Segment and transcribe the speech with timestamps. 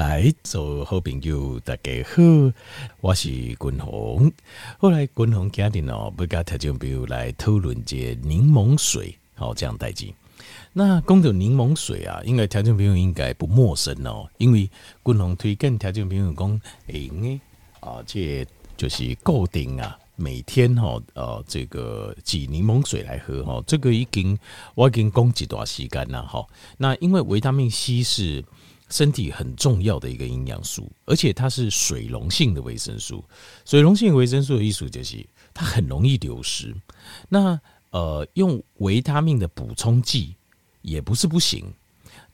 [0.00, 2.22] 来，做好朋友大家好，
[3.02, 4.32] 我是君鸿。
[4.78, 10.10] 后来君鸿家庭哦，不跟听众朋友来讨论这柠檬水，好这样代志。
[10.72, 14.70] 那讲到柠檬水啊，应该听众朋友应该不陌生哦，因为
[15.04, 17.38] 君鸿推荐听众朋友讲，诶，
[17.80, 18.46] 啊，这
[18.78, 19.98] 就是固定啊。
[20.16, 24.38] 每天哈呃这个挤柠檬水来喝哈，这个已经
[24.74, 26.46] 我已经讲一段时间了哈。
[26.76, 28.44] 那因为维他命 C 是
[28.90, 33.24] 身体很重要的一个营养素，而且它是水溶性的维生素。
[33.64, 36.74] 水溶性维生素的意思就是它很容易流失。
[37.28, 37.58] 那
[37.90, 40.34] 呃用维他命的补充剂
[40.82, 41.64] 也不是不行，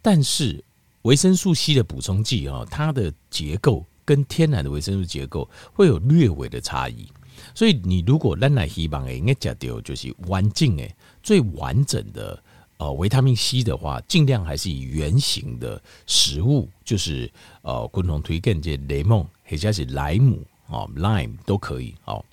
[0.03, 0.65] 但是
[1.03, 7.07] 维生素 C 的补充剂哈，它的结构跟天然的维生素结构会有略微的差异。
[7.55, 12.43] 所以你如果咱来希望诶，应该讲到就是完整诶，最完整的
[12.79, 17.31] 呃维他命 C 的话，尽量还是以圆形的食物，就是
[17.63, 22.25] 呃共同推荐这柠檬或者是莱姆哦，lime 都可以哦。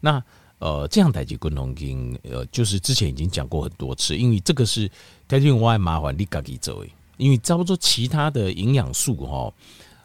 [0.00, 0.22] 那
[0.58, 4.90] 呃这样代志共同经呃就是之前已经讲过很多次，因为这个是
[5.28, 9.52] 太用外麻烦你自己做诶，因为差不多其他的营养素哈。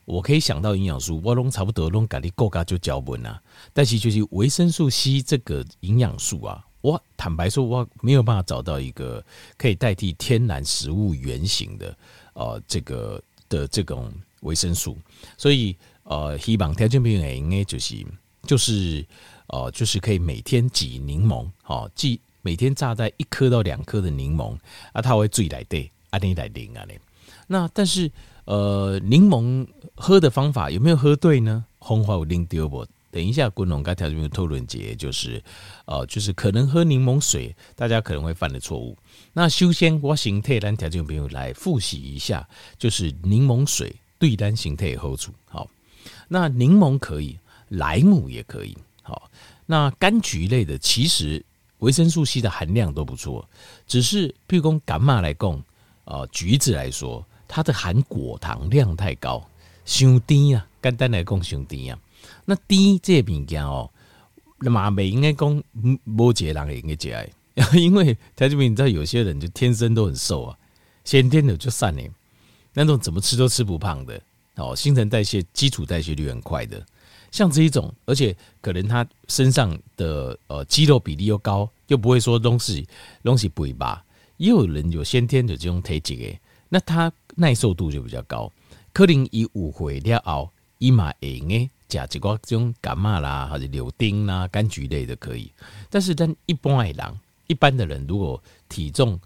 [0.05, 3.41] 我可以想到营养素，我拢差不多拢给你够噶就交本啦。
[3.73, 9.23] 但是就是维生素 C 这个营养素啊，我坦白说，我没有办法找到一个
[9.57, 11.97] 可以代替天然食物原型的
[12.33, 13.19] 呃这个
[13.49, 14.95] 的这种维生素。
[15.35, 18.05] 所以呃，希望条件朋友应该就是
[18.43, 19.03] 就是
[19.47, 24.55] 呃就是可以每天挤柠檬，哦，挤每天榨在一颗到两颗的柠檬
[24.93, 26.85] 啊，它会最来对啊，你来淋啊，
[27.47, 28.11] 那但是。
[28.45, 31.65] 呃，柠檬喝的方法有没有喝对呢？
[31.79, 32.85] 红花有拎丢不？
[33.15, 35.41] 等一下，滚龙该条件讨论节就是，
[35.85, 38.97] 呃，就是可能喝柠檬水，大家可能会犯的错误。
[39.31, 42.45] 那修仙我形态单条件朋友来复习一下，
[42.77, 45.31] 就是柠檬水对单形态好处。
[45.45, 45.65] 好，
[46.27, 48.77] 那柠檬可以，莱姆也可以。
[49.01, 49.31] 好，
[49.65, 51.41] 那柑橘类的其实
[51.79, 53.47] 维生素 C 的含量都不错，
[53.87, 55.63] 只是譬如说柑嘛来讲，
[56.03, 57.25] 呃，橘子来说。
[57.47, 59.39] 它的含果糖量太高，
[59.85, 60.67] 太低啊！
[60.81, 61.97] 简单来讲，太低啊。
[62.45, 63.91] 那低这物件哦，
[64.59, 65.63] 那么没应该讲
[66.03, 67.29] 摩羯人也应该节哀，
[67.77, 70.57] 因为他这边你知道，有些人就天生都很瘦啊，
[71.03, 72.03] 先天的就散了，
[72.73, 74.21] 那种怎么吃都吃不胖的
[74.55, 76.85] 哦，新陈代谢、基础代谢率很快的，
[77.31, 82.87] 像这一种，而且可能他身上的呃肌肉比例又高，又不会说东西
[83.23, 84.05] 东西肥吧，
[84.37, 86.39] 也有人有先天的这种体质的，
[86.69, 87.11] 那他。
[87.37, 88.49] 耐受度就比较高，
[88.93, 95.51] 可能以误会了后，伊嘛会用诶，加几个这种柑仔啦，或者柳丁啦、柑橘类的可以。
[95.89, 99.19] 但是，但一般的人，一般的人如果体重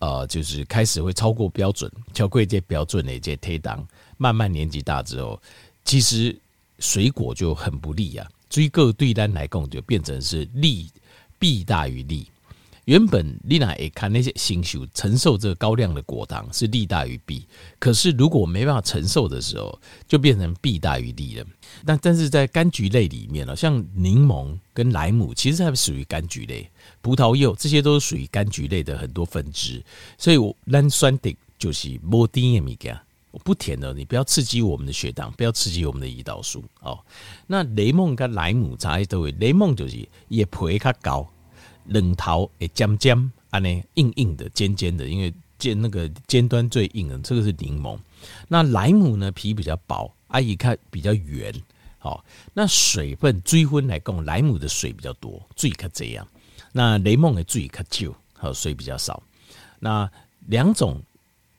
[0.00, 5.40] 呃，就是开始会超过标准，超过这标准的这体重，慢慢年纪大之后，
[5.84, 6.34] 其实
[6.78, 8.26] 水果就很不利啊。
[8.48, 10.90] 追个对单来讲，就变成是利
[11.38, 12.26] 弊大于利。
[12.86, 17.46] 原本丽娜也看那些新手承受这个高量的果糖是利大于弊，
[17.78, 21.46] 可是如果没办法承受的时候，就变成弊大于利了。
[21.84, 26.68] 那但是在柑橘类里面呢，像柠檬跟莱姆，其实它属于柑橘类，
[27.00, 29.80] 葡萄柚这些都是属于柑橘类的很多分支。
[30.18, 30.56] 所以我
[30.88, 36.64] 酸的就是摩丁也米加，我不甜的，你不要刺激我们的血糖，不要刺激我们的胰岛素。
[36.80, 36.98] 哦，
[37.46, 41.30] 那雷梦跟莱姆差在都会，雷梦就是也皮较高。
[41.86, 47.98] 冷桃诶，尖尖啊，呢硬硬的，尖尖的，因为尖那个尖端最硬的，这个是柠檬。
[48.48, 51.54] 那莱姆呢，皮比较薄，阿姨看比较圆。
[51.98, 52.24] 好，
[52.54, 56.26] 那水分追分来供，莱姆的水比较多，最可这样。
[56.72, 59.22] 那雷梦的水较少，好，水比较少。
[59.78, 60.10] 那
[60.46, 61.02] 两种。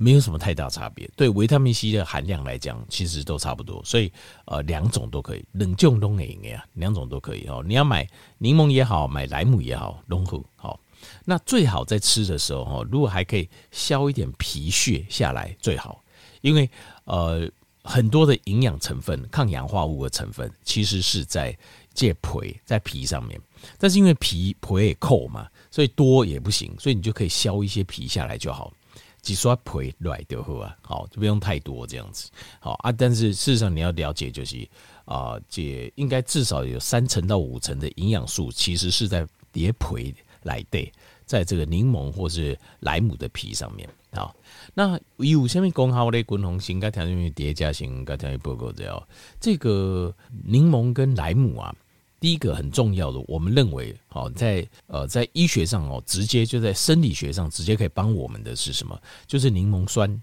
[0.01, 4.11] 没有什么太大差别，对维他命 C 的含量来讲，其实都差不多，所以
[4.45, 7.63] 呃，两种都可以，冷就都可以呀，两种都可以哦。
[7.63, 8.07] 你要买
[8.39, 10.79] 柠檬也好，买莱姆也好，融合好。
[11.23, 16.03] 那最好在吃的时候哦，如果还可以削一点皮屑下来最好，
[16.41, 16.67] 因为
[17.03, 17.47] 呃
[17.83, 21.55] 很多的营养成分、抗氧化物的成分其实是在
[21.93, 23.39] 这皮在皮上面，
[23.77, 28.73] 但是因为皮皮也扣嘛，所以多也不行，所以你就可以削一些皮下来就好。
[29.21, 32.29] 几刷皮来就好啊，好，就不用太多这样子，
[32.59, 32.91] 好啊。
[32.91, 34.67] 但是事实上你要了解，就是
[35.05, 40.91] 啊，这应该至少有三成到五成的营养素，其实是在叠皮来对，
[41.25, 43.87] 在这个柠檬或是莱姆的皮上面。
[44.13, 44.35] 好，
[44.73, 49.07] 那有下面功效的滚红性，该条件叠加性，该条件报告这样，
[49.39, 50.13] 这个
[50.43, 51.75] 柠檬跟莱姆啊。
[52.21, 58.97] 第一个很重要的，我们认为，好在呃在医学上哦，直接就在生理学上直接可以帮我们的是什么？
[59.25, 60.21] 就是柠檬酸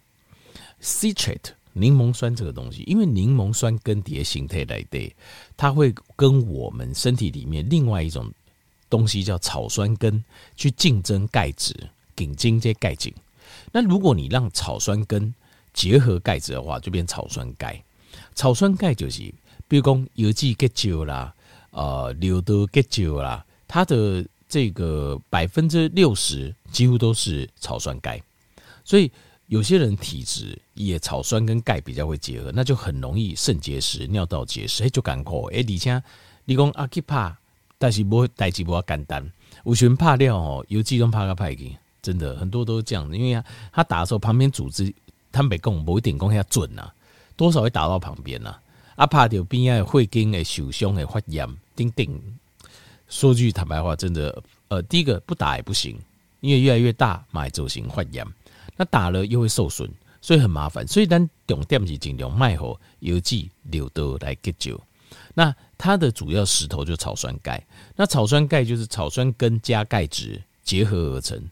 [0.80, 5.12] citrate，柠檬酸这个东西，因为柠檬酸根底下形态来的，
[5.56, 8.32] 它会跟我们身体里面另外一种
[8.88, 10.22] 东西叫草酸根
[10.54, 11.74] 去竞争钙质，
[12.14, 13.12] 顶进这钙质。
[13.72, 15.34] 那如果你让草酸根
[15.74, 17.82] 结合钙质的话，就变草酸钙。
[18.36, 19.34] 草酸钙就是，
[19.66, 21.34] 比如讲油脂结晶啦，
[21.70, 28.22] 呃，流的结晶啦，它的这个百分之六十几乎都是草酸钙，
[28.84, 29.10] 所以。
[29.48, 35.44] 有些人体质也草酸跟钙比较会结合，那就很容易肾结石、尿道结石，哎，就艰苦。
[35.44, 36.02] 哎，而且
[36.44, 37.34] 你讲阿去怕，
[37.78, 39.26] 但是不会代志不要简单。
[39.64, 43.10] 有些人怕料哦，有几种怕个派给，真的很多都是这样。
[43.16, 43.42] 因为
[43.72, 44.92] 他打的时候，旁边组织
[45.32, 46.94] 他没讲，某一点讲下准呐、啊，
[47.34, 48.50] 多少会打到旁边呐。
[48.50, 48.60] 啊，
[49.06, 52.20] 怕掉边啊，会经诶受伤诶发炎，叮叮。
[53.08, 55.98] 说句坦白话，真的，呃，第一个不打也不行，
[56.40, 58.26] 因为越来越大，买走型发炎。
[58.76, 59.90] 那打了又会受损，
[60.20, 60.86] 所以很麻烦。
[60.86, 64.80] 所以咱重点是尽量卖好油剂硫的来结酒。
[65.34, 67.64] 那它的主要石头就草酸钙。
[67.96, 71.42] 那草酸钙就是草酸根加钙质结合而成。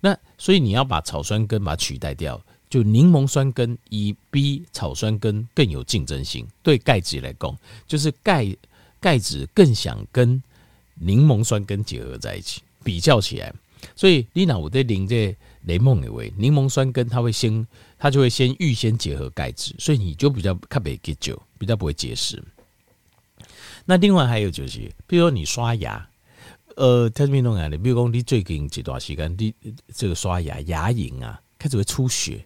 [0.00, 2.40] 那所以你要把草酸根把它取代掉，
[2.72, 6.48] 就柠檬酸根以比草酸根更有竞争性。
[6.62, 8.56] 对钙质来讲，就是钙
[8.98, 10.42] 钙质更想跟
[10.94, 13.52] 柠檬酸根结合在一起，比较起来。
[13.94, 15.36] 所以你那我在淋这。
[15.66, 17.64] 雷梦以为柠檬酸根，它会先，
[17.96, 22.42] 它就会先预先结合钙质，所以你就比较特别结酒，比较不会结石。
[23.84, 26.04] 那另外还有就是，比如说你刷牙，
[26.74, 29.54] 呃，特别弄的，比如说你最近这段时间，你
[29.94, 32.44] 这个刷牙牙龈啊开始会出血，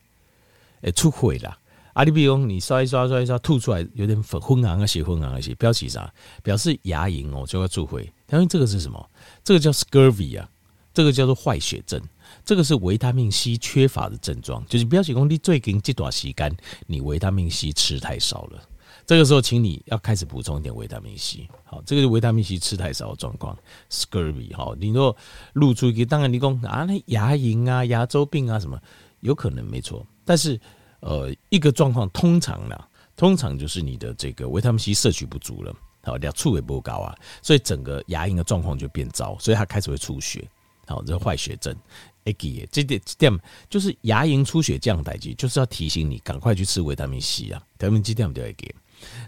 [0.92, 1.58] 出血啦。
[1.92, 6.12] 啊，你比如说你刷一刷刷一刷吐出来有点粉昏黄啊，血昏黄啊，些表示啥？
[6.42, 8.12] 表示牙龈哦就要出血。
[8.30, 9.10] 因为这个是什么？
[9.42, 10.46] 这个叫 scurvy 啊，
[10.92, 12.00] 这个叫做坏血症。
[12.44, 16.56] 这个是维他命 C 缺乏的症状，就是不要紧，你最近这段时间
[16.86, 18.60] 你维他命 C 吃太少了，
[19.06, 21.48] 这个时候请你要开始补充一点维他命 C。
[21.64, 23.56] 好，这个是维他命 C 吃太少的状况
[23.90, 24.54] ，scurvy。
[24.54, 25.16] 好，你若
[25.54, 28.78] 露出一个，当然你讲啊，那牙龈啊、牙周病啊什么，
[29.20, 30.04] 有可能没错。
[30.24, 30.60] 但是
[31.00, 32.78] 呃，一个状况通常呢，
[33.16, 40.46] 通常就是你的这个维他命 C 摄取不足了，好，量处也不高啊，所以整个牙龈的状况就变糟，所以它开始会出血。
[40.86, 41.74] 好，这是坏血症。
[42.24, 42.32] 哎，
[42.70, 47.60] 这点这点就是牙龈出血这样代志，就是要提醒你赶快去吃维他命 C 啊。
[47.80, 48.74] 维他命 C 点就会给。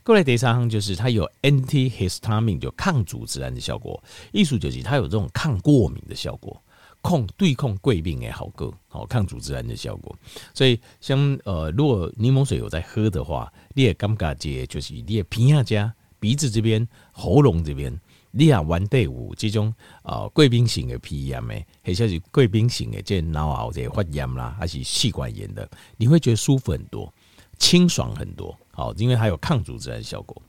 [0.03, 6.62] 过来第三项就是它有 antihistamine 就抗组织胺的效果，意思就是它有这种抗过敏的效果，
[7.00, 10.17] 控对抗贵病也好个好抗组织胺的效果。
[10.55, 17.99] 所以像呃，如果柠檬水有在喝的话，你也尴尬接就是你的鼻下加鼻子这边、喉咙这边。
[18.31, 27.12] 你也玩对五这种啊贵宾型的皮炎诶，或者是贵宾型的这脑后这发炎啦，还是气管炎的，你会觉得舒服很多，
[27.59, 28.55] 清爽很多。
[28.71, 30.41] 好，因为它有抗组织胺效果。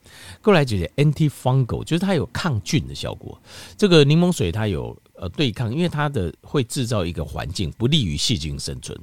[0.41, 3.41] 过来就是 antifungal，就是它有抗菌的效果。
[3.77, 8.97] 这个柠檬水它有呃对抗，因为它的会制造一个环境不利于细菌生存。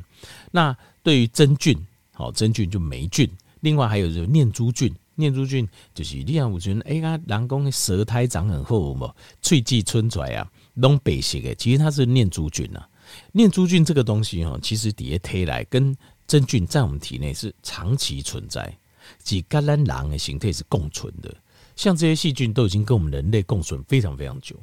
[0.51, 1.77] 那对于真菌，
[2.13, 3.31] 好真菌就霉菌，
[3.61, 4.95] 另外还有就是念珠菌。
[5.19, 12.87] 念珠菌就是你看，我觉得哎呀，人工舌苔长很厚嘛，喙际春出来啊，拢白色的，其实它是念珠菌啊。
[13.33, 15.97] 念珠菌这个东西哈，其实底下推来跟
[16.27, 18.77] 真菌在我们体内是长期存在，
[19.23, 21.35] 及跟咱人的形态是共存的。
[21.76, 24.55] 像这些细菌都已经跟我们人类共存非常非常久，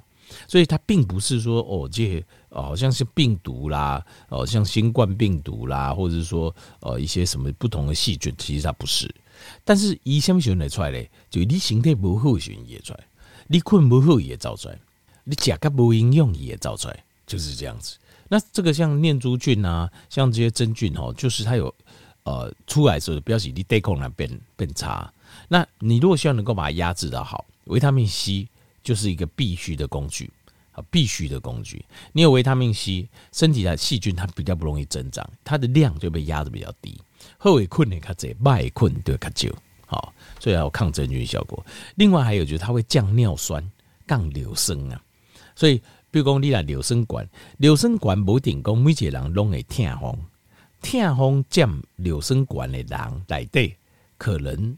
[0.48, 9.14] 所以它并不是说哦，这，好像是病毒啦，哦，像新冠病毒啦，或者是说呃一些什么不同的细菌，其实它不是。
[9.66, 11.10] 但是以什么时候来出来嘞？
[11.30, 13.00] 就是你身体不好时候也出来，
[13.48, 14.80] 你困不好也造出来，
[15.24, 17.98] 你吃个不营养也造出来，就是这样子。
[18.30, 21.74] 那这个像念珠菌啊，像这些真菌哦，就是它有
[22.24, 25.12] 呃出来的时候，表示你抵抗力变变差。
[25.50, 28.48] 那你如果希望能够把它压制得好，维他命 C
[28.84, 30.30] 就是一个必须的工具
[30.74, 31.84] 啊，必须的工具。
[32.12, 37.00] 你有维他命 C，身体的细菌它比较不容易增长，它的量就被压得比较低。
[37.38, 41.66] 后尾困的较侪，外困就较少，好，所以还有抗真菌效果。
[41.96, 43.64] 另外还有就是它会降尿酸、
[44.08, 45.02] 降尿酸啊。
[45.56, 45.78] 所以
[46.12, 50.20] 比如讲你来尿酸管，尿酸管不一定讲每一个人拢会痛风，
[50.82, 53.78] 痛风占尿酸管的人来对，
[54.18, 54.78] 可能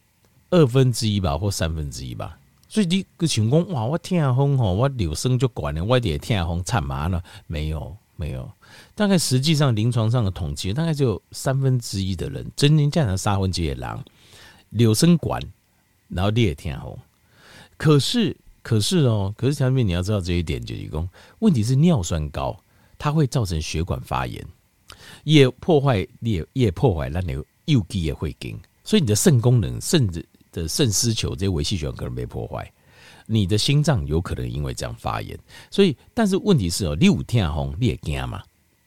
[0.50, 2.38] 二分之一吧，或三分之一吧。
[2.76, 7.24] 所以你个情况哇，我痛风吼，我尿酸就管了，我点痛风惨嘛了？
[7.48, 8.52] 没有，没有。
[8.94, 14.04] 大概实际上临床上的统计，大概只有三分之一的人真正这样的三分之一的人
[14.72, 15.42] 尿酸管，
[16.10, 17.00] 然后你也听吼。
[17.78, 22.60] 可是，可是哦，可是前面你要知道这一点，就是说问题是尿酸高，
[22.98, 24.46] 它会造成血管发炎，
[25.24, 28.52] 也破坏也也破坏那你右肌也会跟
[28.84, 30.26] 所以你的肾功能、甚至
[30.62, 32.72] 的肾丝球这些维系血管可能被破坏，
[33.26, 35.38] 你的心脏有可能因为这样发炎。
[35.70, 38.42] 所以，但是问题是哦，你有痛风你也惊嘛，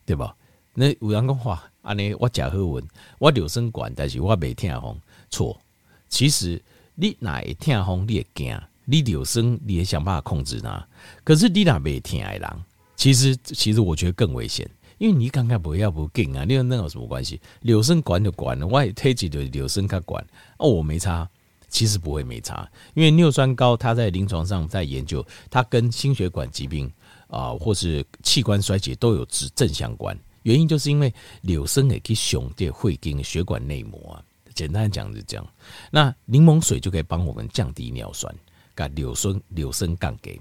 [0.07, 0.35] 对吧？
[0.75, 2.83] 那有人讲话，安尼我吃好稳，
[3.19, 4.99] 我留声管，但是我没痛风，
[5.29, 5.61] 错。
[6.09, 6.63] 其实
[6.95, 10.87] 你哪会痛风你也惊，你留声你也想办法控制它。
[11.25, 12.51] 可是你哪没痛爱人，
[12.97, 14.69] 其实其实我觉得更危险。
[14.99, 17.41] 因为你刚刚不要不紧啊，你跟那有什么关系？
[17.61, 20.25] 留声管就管了，我也推荐的留声他管
[20.59, 21.29] 哦，我没差，
[21.69, 26.91] 其实不会没差，因为尿酸高，它在临床上在研究，它跟心血管疾病
[27.29, 30.19] 啊、或是器官衰竭都有直正相关。
[30.45, 35.47] 原因就是因为柳生也可以雄电会经血管内膜啊，简单讲是这样。
[35.91, 38.35] 那柠檬水就可以帮我们降低尿酸，
[38.75, 40.41] 把柳生柳生降给。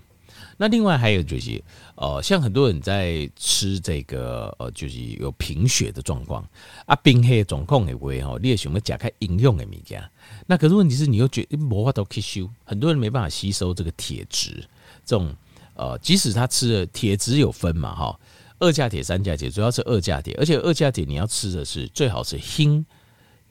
[0.57, 1.63] 那另外还有就是，
[1.95, 6.43] 呃，像很多人在吃这个，呃，就是有贫血的状况
[6.87, 10.03] 啊，贫血状况也会哈，你也想要加开应用的物件。
[10.47, 14.67] 那可是问题是，你又觉得没办法吸收，很多人没办法吸收这个铁质，
[15.05, 15.31] 这种
[15.75, 18.19] 呃，即使他吃的铁质有分嘛，哈，
[18.57, 22.83] 二价铁、三价铁，主要是二价铁，而且二价铁你要吃的是最好是锌，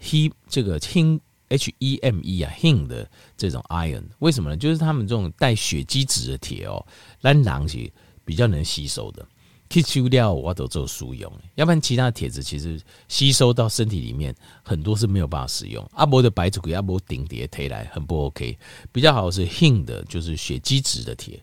[0.00, 1.20] 锌这个锌。
[1.48, 4.56] H E M E 啊，hem 的这种 iron，为什么呢？
[4.56, 6.84] 就是他们这种带血基质的铁哦，
[7.20, 7.90] 咱人是
[8.24, 9.26] 比较能吸收的。
[9.68, 15.84] 吸收掉我都做输用，要不然其他的铁质其实吸收到身体里面很多是没有办法使用。
[15.94, 18.56] 阿伯的白土给阿伯顶叠推来很不 OK，
[18.92, 21.42] 比较好是 hem 的，就是血基质的铁。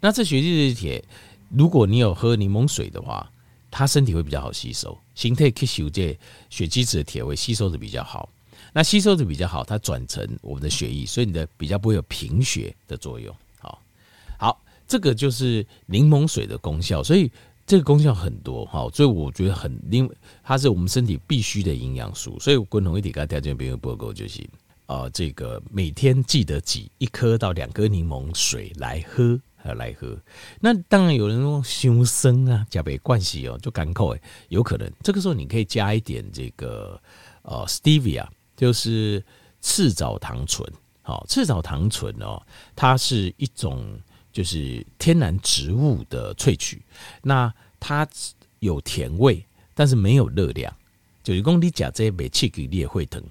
[0.00, 1.04] 那这血基质的铁，
[1.48, 3.30] 如果你有喝柠檬水的话，
[3.70, 6.18] 它身体会比较好吸收，形态吸收这
[6.50, 8.28] 血基质的铁会吸收的比较好。
[8.72, 13.34] 那吸收的比较好，它转成我们的血液，所以你的比较不会有贫血的作用。
[13.58, 13.82] 好，
[14.38, 17.30] 好，这个就是柠檬水的功效，所以
[17.66, 18.64] 这个功效很多。
[18.66, 24.48] 哈，所以我觉得很，因为它是我们身体必须的营养素，所以共同一体跟条件比较不够就行
[24.86, 30.16] 啊，这个每天记得挤一颗到两颗柠檬水来喝，还来喝。
[30.60, 37.00] 那当然有人说胸生啊，加倍关系哦，就干口诶，有可能这个时候你可以加一点这个
[37.42, 38.26] 呃 stevia。
[38.60, 39.24] 就是
[39.62, 42.42] 赤藻糖醇，好，赤藻糖醇哦，
[42.76, 43.98] 它是一种
[44.30, 46.82] 就是天然植物的萃取，
[47.22, 47.50] 那
[47.80, 48.06] 它
[48.58, 50.70] 有甜味，但是没有热量，
[51.22, 53.22] 就是讲你吃这些没刺激你也会疼，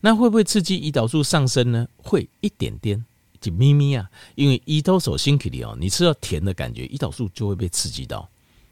[0.00, 1.88] 那会不会刺激胰岛素上升呢？
[1.96, 3.04] 会一点点，
[3.40, 8.28] 就咪咪啊，因为胰岛素升起来哦，你吃到甜的感觉，胰岛素就会被刺激到。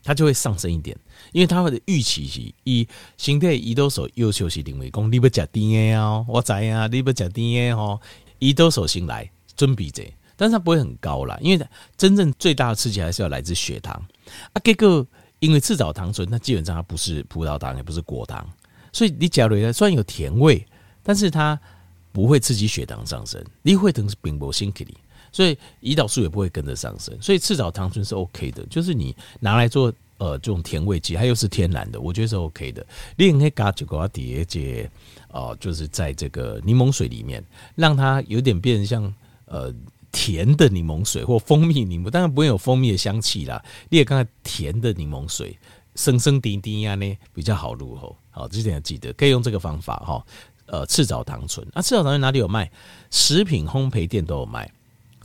[0.09, 0.97] 它就会上升一点，
[1.33, 2.88] 因为它会的预期是以
[3.19, 8.00] 身体胰岛素要求是认为讲你不吃甜的哦，我知啊，你不吃甜的哦，
[8.38, 11.67] 胰岛素先来准备这，但是它不会很高啦，因为
[11.99, 14.03] 真正最大的刺激还是要来自血糖
[14.55, 14.57] 啊。
[14.65, 15.07] 结果
[15.41, 18.49] 因为赤藻糖醇，那基本上它不是葡萄糖，也不是果糖，
[18.91, 20.67] 所以你假如它虽然有甜味，
[21.03, 21.61] 但是它
[22.12, 24.95] 不会刺激血糖上升，你会等是并不辛苦的。
[25.33, 32.85] 所以胰岛素也不会跟着上升，所以赤藻糖醇是 OK 的，就是你拿来做呃这种甜味剂，它又是天然的，我觉得是 OK 的。
[33.17, 34.91] 另外加几个叠解
[35.31, 37.45] 哦，就是在这个柠檬水里面，
[37.75, 39.15] 让它有点变成像
[39.47, 39.73] 呃
[40.11, 43.63] 甜的柠檬水或蜂蜜柠檬，当然不会有蜂蜜的香气啦。
[43.91, 45.57] 你也看看甜的柠檬水，
[45.95, 48.17] 生生滴滴呀呢比较好入口。
[48.31, 50.25] 好，这点要记得，可以用这个方法哈。
[50.67, 52.71] 呃，赤藻糖醇啊，赤藻糖醇哪里有卖？
[53.11, 54.71] 食品烘焙店都有卖。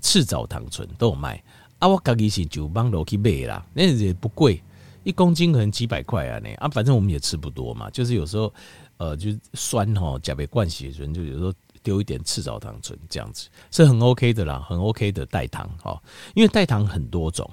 [0.03, 1.41] 赤藻糖醇都有卖
[1.79, 4.61] 啊，我家己是就帮楼去买啦，那也不贵，
[5.03, 8.53] 一公斤可能几百块啊呢啊，反正我们也吃不多嘛，就是有时候
[8.97, 16.01] 呃，就酸哈，加倍灌血醇，就有时候丢一点赤藻糖醇这样子是很 OK 的啦，很 OK 的代糖哈，
[16.35, 17.49] 因为代糖很多种，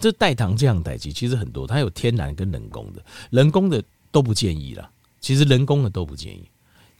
[0.00, 4.88] 这代糖这样代机其实很多，它有天然跟人工的，人工的都不建议啦，
[5.20, 6.48] 其实人工的都不建议，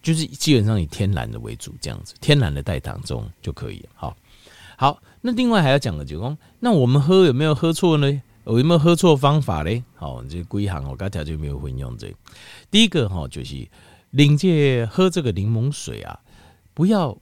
[0.03, 4.17] 就是基本上以天然的为主这样子，天然的代糖中就可以了，好。
[4.81, 8.23] 好，那另外还要讲的就讲，那我们喝有没有喝错呢？
[8.45, 9.85] 有没有喝错方法呢？
[9.97, 12.15] 好，这归行我刚才就没有混用这。
[12.71, 13.69] 第一个哈，就是
[14.11, 16.21] 临界喝这个柠檬水啊，
[16.75, 17.19] 不要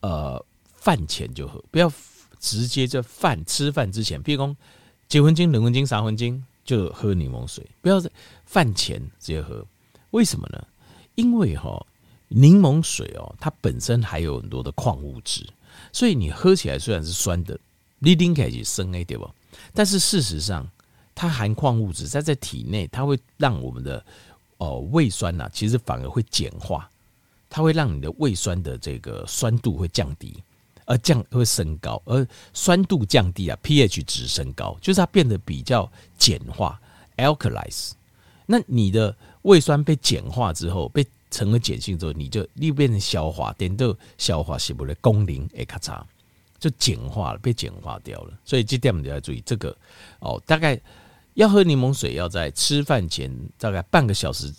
[0.00, 1.92] 呃饭前就喝，不要
[2.40, 4.56] 直接在饭吃饭之前，比如说
[5.06, 8.10] 几分钟、两分钟、三分钟就喝柠檬水，不要在
[8.46, 9.62] 饭前直接喝。
[10.12, 10.66] 为什么呢？
[11.14, 11.86] 因为哈
[12.28, 15.46] 柠檬水哦，它本身还有很多的矿物质。
[15.96, 17.58] 所以你喝起来虽然是酸的，
[18.00, 19.26] 你拎起来是酸的，对不？
[19.72, 20.70] 但是事实上，
[21.14, 24.04] 它含矿物质在在体内，它会让我们的
[24.58, 26.86] 哦胃酸呐，其实反而会碱化，
[27.48, 30.36] 它会让你的胃酸的这个酸度会降低，
[30.84, 36.78] 而降会升高，而酸度降低啊，pH 值升高，就是它变得比较碱化
[37.16, 37.92] alkalize。
[38.44, 46.02] 那你的胃酸被碱化之后，被成为碱性之后，你就你变成消化，点到消化是不是功能会咔嚓，
[46.58, 48.32] 就简化了，被简化掉了。
[48.42, 49.76] 所以这点我们就要注意这个
[50.20, 50.42] 哦。
[50.46, 50.80] 大概
[51.34, 54.50] 要喝柠檬水，要在吃饭前大概半个小时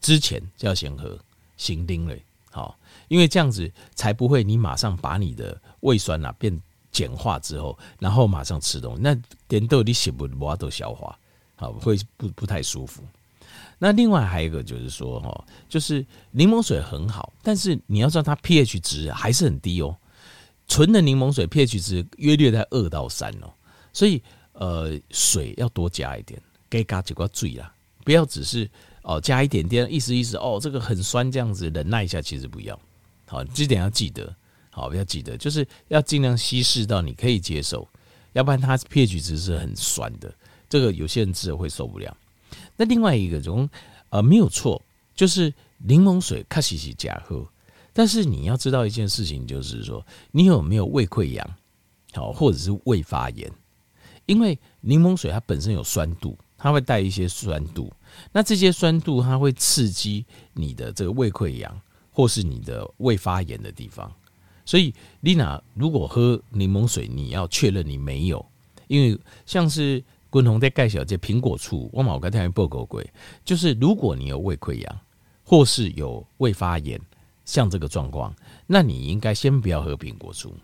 [0.00, 1.16] 之前就要先喝，
[1.56, 2.16] 行丁了。
[2.50, 2.76] 好，
[3.06, 11.16] 因为这样子才不会你马上把你的胃酸啊变简化之后，然后马上吃东西，那点到你血不不都消化，
[11.54, 13.04] 好会不不太舒服。
[13.80, 19.96] 那另外还有一个就是说哈，就是柠檬水很好，但是你要知道它 pH 值还是很低哦。
[20.68, 23.52] 纯的柠檬水 pH 值约略在二到三哦，
[23.92, 24.22] 所以
[24.52, 28.70] 呃水要多加一点，该加几罐水啦，不要只是。
[29.02, 32.78] 哦，加一点点，意思意思哦，这个很酸，这样子忍耐一下，其实不要。
[33.26, 34.32] 好，这点要记得，
[34.68, 37.88] 好，要记得，就是要尽量稀释到你可以接受，
[38.34, 40.30] 要不然它 pH 值是很酸的，
[40.68, 42.14] 这个有些人吃了会受不了。
[42.80, 43.68] 那另外一个种
[44.08, 44.80] 呃没有错，
[45.14, 47.46] 就是柠檬水确实是假喝，
[47.92, 51.46] 但是你要知道一件事情，就是说你有没有胃溃疡，
[52.14, 53.52] 好，或者是胃发炎，
[54.24, 57.92] 因为柠檬水它本身有酸度，它会带一些酸度。
[58.32, 61.78] 那这些酸度，它会刺激你的这个胃溃疡，
[62.10, 64.10] 或是你的胃发炎的地方。
[64.64, 68.42] 所以，丽娜如果喝柠檬水，你要确认你没有，
[68.86, 73.02] 因为像是滚红在盖小姐苹果醋，我毛刚才报告过，
[73.44, 75.00] 就是如果你有胃溃疡，
[75.44, 77.00] 或是有胃发炎，
[77.44, 78.34] 像这个状况，
[78.66, 80.54] 那你应该先不要喝苹果醋，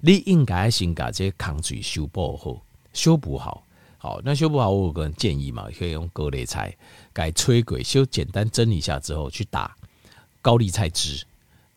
[0.00, 3.64] 你应该先把这些抗水修补好，修补好。
[3.98, 6.76] 好，那修补好，我有个人建议嘛，可以用高丽菜
[7.12, 9.76] 改吹鬼修，简单蒸一下之后去打
[10.40, 11.24] 高丽菜汁，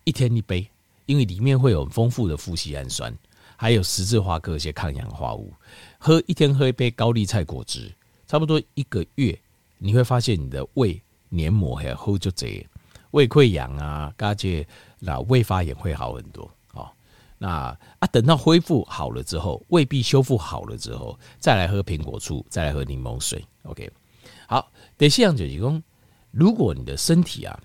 [0.06, 0.68] 一天一杯，
[1.06, 3.16] 因为里面会有丰富的富硒氨酸，
[3.56, 5.54] 还有十字花科一些抗氧化物。
[5.98, 7.94] 喝一天喝一杯高丽菜果汁，
[8.28, 9.38] 差不多一个月，
[9.78, 12.66] 你会发现你的胃黏膜还有后就这
[13.12, 14.66] 胃溃疡啊，嘎这
[15.00, 16.50] 那胃发炎会好很多。
[17.38, 23.46] 那啊，等到恢复好了之后，胃壁修复好了之后，再来喝苹果醋，再来喝柠檬水。
[23.64, 23.92] OK，
[24.48, 24.72] 好。
[24.98, 25.84] 第四样就是说，
[26.32, 27.60] 如果你的身体啊，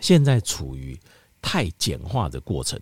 [0.00, 1.00] 现在处于
[1.40, 2.78] 太简化的过程，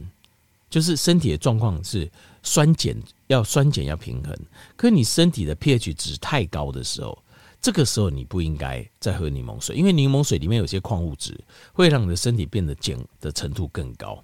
[0.68, 2.10] 就是身体的状况是
[2.42, 2.94] 酸碱
[3.28, 4.36] 要酸碱要平衡，
[4.76, 7.16] 可是你身体的 pH 值太高的时候，
[7.60, 11.38] 这个时候你不应该再喝柠檬水，因为柠檬水里面有些矿物质
[11.72, 14.22] 会让你的身体变得碱的程度更高。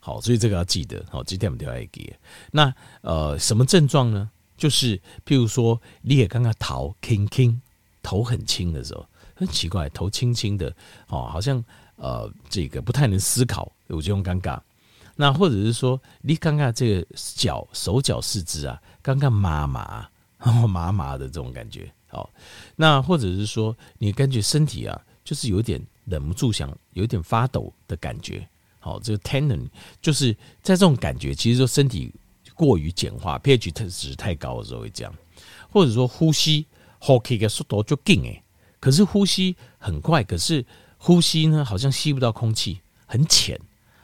[0.00, 1.04] 好，所以这个要记得。
[1.08, 2.12] 好，今天我们就来给。
[2.50, 4.28] 那呃，什么症状呢？
[4.56, 7.60] 就是譬如说，你也刚刚头轻轻，
[8.02, 10.74] 头很轻的时候，很奇怪，头轻轻的，
[11.06, 11.64] 哦，好像
[11.96, 14.60] 呃，这个不太能思考，我就用尴尬。
[15.16, 21.90] 那或者是说，你刚刚这个脚、手脚、四肢啊，刚刚麻麻然后， 麻麻的这种感觉。
[22.08, 22.28] 好，
[22.76, 28.46] 那或者是说，你感觉身体啊，就是有点忍不住想有点发抖的感觉。
[28.80, 29.68] 好，这个 tendon
[30.00, 32.12] 就是在这种感觉，其实说身体
[32.54, 35.14] 过于简化，pH 值太高的时候会这样，
[35.70, 36.66] 或者说呼吸
[36.98, 38.42] 呼吸的速度就紧诶，
[38.80, 40.64] 可是呼吸很快，可是
[40.98, 43.58] 呼吸呢好像吸不到空气，很浅，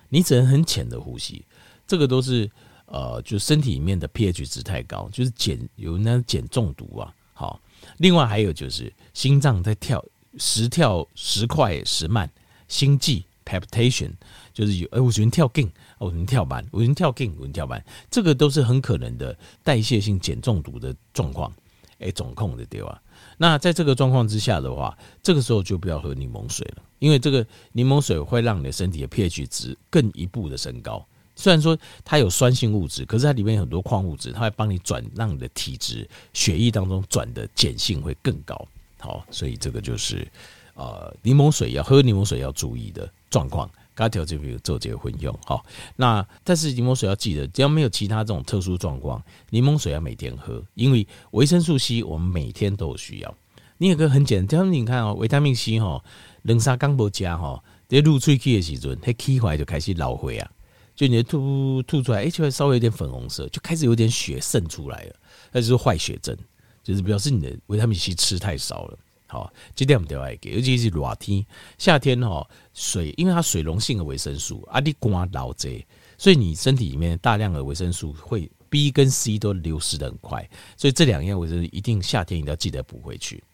[0.09, 1.45] 你只能很浅的呼吸，
[1.87, 2.51] 这个都是
[2.87, 7.15] 呃，就身体里面的 pH 值太高，就是碱有那碱中毒啊。
[7.35, 7.61] 好，
[7.99, 10.05] 另外还有就是心脏在跳，
[10.39, 12.31] 时跳时快时慢，
[12.67, 14.11] 心悸 palpitation。
[14.53, 21.53] 就是有哎，我喜欢跳劲，我喜欢跳慢，我喜欢跳劲，我喜欢跳慢，这个都是很可能的代谢性碱中毒的状况，
[22.01, 23.01] 哎，总控的对吧？
[23.39, 31.07] 那在这个状况之下的话，这个时候就不要喝柠檬水了，因为这个柠檬水会让你的身体的 pH 值更一步的升高。
[31.37, 38.61] 虽然说它有酸性物质，可是它里面有很多矿物质，它会帮你转，让你的体质血液当中转的碱性会更高。
[38.99, 40.27] 好，所以这个就是
[40.75, 43.71] 呃，柠檬水要喝柠檬水要注意的状况。
[43.99, 45.61] 嘎条就比如做这个混用哈，
[45.97, 53.35] 那但是柠檬水要记得，只要没有其他这种特殊状况，柠檬水要每天喝，因为维生素 C 我们每天都有需要。
[53.79, 56.01] 你有个很简单，你看哦，维他命 C 哈，
[56.43, 60.49] 两三缸不加哈，在入喙齿的时阵，它气坏就开始老灰啊，
[60.95, 65.15] 就你的吐吐出来，而且会稍微有点粉红色，就开始有点血渗出来了，
[65.51, 66.37] 那就是坏血症，
[66.85, 68.99] 就是表示你的维他命 C 吃太少了。
[69.29, 71.45] 好，这点我们都要给，尤其是热天，
[71.77, 75.87] 夏天哦水，因为它水溶性的维生素啊，你光老这，
[76.17, 83.45] 所以你身体里面大量的维生素会 B 跟 C 都流失的很快，所以这两样维生素一定夏天一定要记得补回去。